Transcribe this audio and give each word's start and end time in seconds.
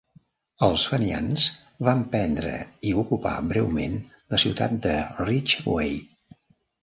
Els 0.67 0.83
fenians 0.91 1.43
van 1.87 1.99
prendre 2.13 2.53
i 2.91 2.95
ocupar 3.01 3.35
breument 3.51 3.99
la 4.35 4.39
ciutat 4.45 4.75
de 4.87 4.95
Ridgeway. 5.21 5.93